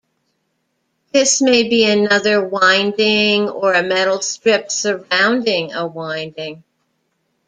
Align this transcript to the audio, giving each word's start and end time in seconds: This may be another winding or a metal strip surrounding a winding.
This 1.11 1.43
may 1.43 1.69
be 1.69 1.85
another 1.85 2.43
winding 2.43 3.47
or 3.47 3.73
a 3.73 3.83
metal 3.83 4.19
strip 4.21 4.71
surrounding 4.71 5.73
a 5.73 5.85
winding. 5.85 6.63